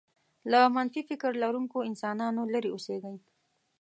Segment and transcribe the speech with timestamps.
[0.51, 3.15] له منفي فکر لرونکو انسانانو لرې اوسېږئ.